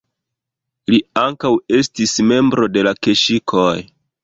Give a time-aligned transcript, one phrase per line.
[0.93, 1.51] Li ankaŭ
[1.81, 3.71] estis membro de la keŝikoj.